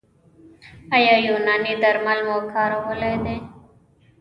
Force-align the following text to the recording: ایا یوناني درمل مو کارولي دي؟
ایا 0.95 1.15
یوناني 1.27 1.73
درمل 1.81 2.19
مو 2.27 2.37
کارولي 2.51 3.13
دي؟ 3.23 3.37